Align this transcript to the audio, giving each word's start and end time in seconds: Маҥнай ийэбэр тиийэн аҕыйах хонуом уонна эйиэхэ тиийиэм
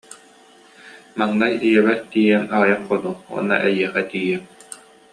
Маҥнай 1.17 1.53
ийэбэр 1.67 1.99
тиийэн 2.09 2.43
аҕыйах 2.55 2.81
хонуом 2.85 3.17
уонна 3.31 3.57
эйиэхэ 3.67 4.01
тиийиэм 4.09 4.43